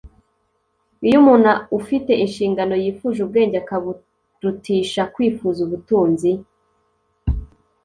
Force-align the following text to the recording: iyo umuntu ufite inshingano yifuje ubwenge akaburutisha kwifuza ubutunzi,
iyo 1.05 1.15
umuntu 1.21 1.51
ufite 1.79 2.11
inshingano 2.23 2.73
yifuje 2.83 3.19
ubwenge 3.21 3.55
akaburutisha 3.63 5.01
kwifuza 5.13 5.59
ubutunzi, 5.65 6.31